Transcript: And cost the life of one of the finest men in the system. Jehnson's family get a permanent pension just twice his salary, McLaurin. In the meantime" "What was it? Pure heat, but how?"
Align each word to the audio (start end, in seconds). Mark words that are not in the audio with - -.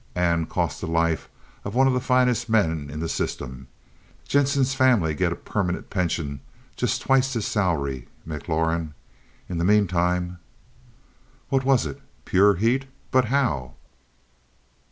And 0.15 0.49
cost 0.49 0.81
the 0.81 0.87
life 0.87 1.29
of 1.63 1.75
one 1.75 1.85
of 1.85 1.93
the 1.93 1.99
finest 2.01 2.49
men 2.49 2.89
in 2.89 2.99
the 3.01 3.07
system. 3.07 3.67
Jehnson's 4.27 4.73
family 4.73 5.13
get 5.13 5.31
a 5.31 5.35
permanent 5.35 5.91
pension 5.91 6.39
just 6.75 7.03
twice 7.03 7.33
his 7.33 7.45
salary, 7.45 8.07
McLaurin. 8.27 8.93
In 9.47 9.59
the 9.59 9.63
meantime" 9.63 10.39
"What 11.49 11.63
was 11.65 11.85
it? 11.85 12.01
Pure 12.25 12.55
heat, 12.55 12.85
but 13.11 13.25
how?" 13.25 13.75